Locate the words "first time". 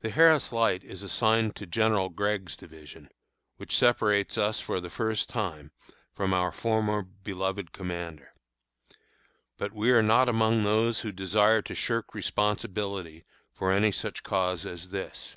4.90-5.70